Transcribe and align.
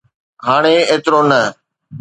هاڻي 0.45 0.75
ايترو 0.91 1.19
نه. 1.29 1.41